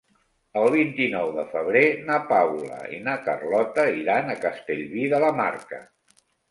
[0.61, 5.87] El vint-i-nou de febrer na Paula i na Carlota iran a Castellví de la Marca.